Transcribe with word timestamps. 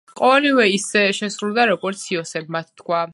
ყოველივე 0.19 0.63
ისე 0.77 1.03
შესრულდა, 1.17 1.67
როგორც 1.73 2.09
იოსებმა 2.17 2.63
თქვა. 2.73 3.07